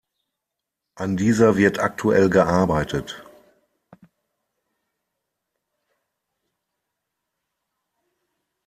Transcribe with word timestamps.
An 0.95 1.15
dieser 1.15 1.57
wird 1.57 1.77
aktuell 1.77 2.31
gearbeitet. 2.31 3.23